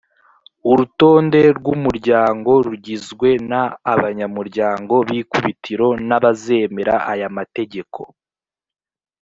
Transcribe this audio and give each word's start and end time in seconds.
urutonde 0.71 1.41
rw 1.57 1.65
umuryango 1.75 2.51
rugizwe 2.67 3.29
n 3.49 3.51
abanyamuryango 3.93 4.93
b’ikubitiro 5.07 5.87
n’abazemera 6.07 6.95
aya 7.11 7.29
mategeko 7.37 7.99